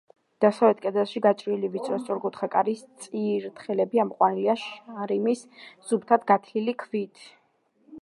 [0.43, 5.47] დასავლეთ კედელში გაჭრილი ვიწრო, სწორკუთხა კარის წირთხლები ამოყვანილია შირიმის
[5.91, 7.27] სუფთად გათლილი ქვით.